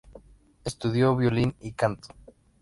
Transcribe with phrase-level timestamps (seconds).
[0.63, 2.07] Estudió violín y canto.